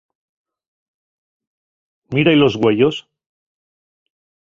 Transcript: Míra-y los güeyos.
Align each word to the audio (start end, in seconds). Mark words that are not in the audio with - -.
Míra-y 2.09 2.35
los 2.35 2.57
güeyos. 2.57 3.07